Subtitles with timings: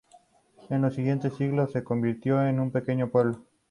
[0.71, 3.39] En los siguientes siglos se convirtió en un pequeño pueblo.